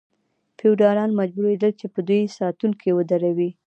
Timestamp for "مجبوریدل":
1.21-1.71